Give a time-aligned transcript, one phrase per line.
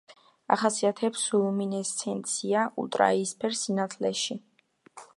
[0.53, 4.43] ახასიათებს ლუმინესცენცია ულტრაიისფერ სინათლეში.